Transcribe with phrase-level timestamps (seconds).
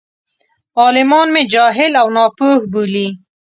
[0.81, 3.07] عالمان مې جاهل او ناپوه بولي.